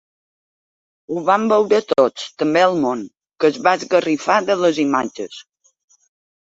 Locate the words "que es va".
3.41-3.75